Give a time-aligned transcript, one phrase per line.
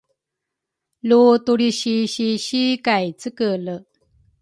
[1.07, 3.75] Lu tulrisisisi kay cekele